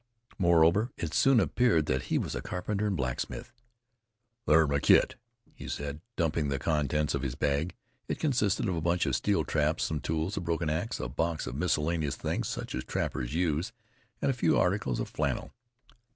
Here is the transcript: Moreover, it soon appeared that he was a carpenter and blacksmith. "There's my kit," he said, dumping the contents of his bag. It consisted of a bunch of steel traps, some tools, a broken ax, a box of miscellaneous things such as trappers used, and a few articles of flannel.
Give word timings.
Moreover, 0.39 0.89
it 0.97 1.13
soon 1.13 1.39
appeared 1.39 1.85
that 1.85 2.05
he 2.09 2.17
was 2.17 2.33
a 2.33 2.41
carpenter 2.41 2.87
and 2.87 2.97
blacksmith. 2.97 3.51
"There's 4.47 4.67
my 4.67 4.79
kit," 4.79 5.13
he 5.53 5.67
said, 5.67 6.01
dumping 6.15 6.47
the 6.49 6.57
contents 6.57 7.13
of 7.13 7.21
his 7.21 7.35
bag. 7.35 7.75
It 8.07 8.17
consisted 8.17 8.67
of 8.67 8.75
a 8.75 8.81
bunch 8.81 9.05
of 9.05 9.15
steel 9.15 9.43
traps, 9.43 9.83
some 9.83 9.99
tools, 9.99 10.35
a 10.37 10.41
broken 10.41 10.71
ax, 10.71 10.99
a 10.99 11.07
box 11.07 11.45
of 11.45 11.53
miscellaneous 11.53 12.15
things 12.15 12.47
such 12.47 12.73
as 12.73 12.83
trappers 12.83 13.35
used, 13.35 13.73
and 14.23 14.31
a 14.31 14.33
few 14.33 14.57
articles 14.57 14.99
of 14.99 15.07
flannel. 15.07 15.51